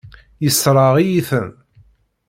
Yessṛeɣ-iyi-ten. 0.43 1.47